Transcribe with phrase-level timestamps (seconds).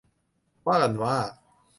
[0.67, 1.15] ว่ากันว่า